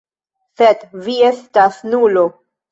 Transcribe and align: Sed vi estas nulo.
Sed 0.61 0.87
vi 1.09 1.19
estas 1.29 1.81
nulo. 1.95 2.29